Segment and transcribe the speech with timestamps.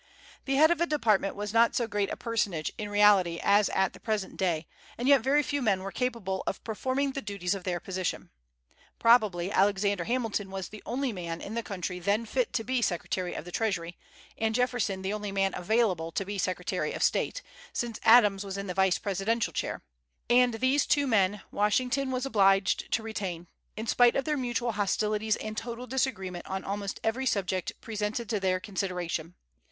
[0.45, 3.93] The head of a department was not so great a personage, in reality, as at
[3.93, 4.65] the present day,
[4.97, 8.31] and yet very few men were capable of performing the duties of their position.
[8.97, 13.35] Probably Alexander Hamilton was the only man in the country then fit to be Secretary
[13.35, 13.95] of the Treasury,
[14.39, 18.65] and Jefferson the only man available to be Secretary of State, since Adams was in
[18.65, 19.83] the vice presidential chair;
[20.31, 23.45] and these two men Washington was obliged to retain,
[23.77, 28.39] in spite of their mutual hostilities and total disagreement on almost every subject presented to
[28.39, 29.35] their consideration.